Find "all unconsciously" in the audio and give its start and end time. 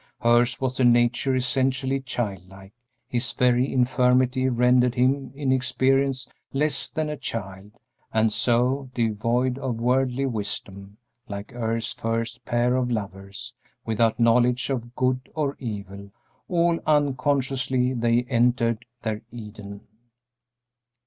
16.47-17.93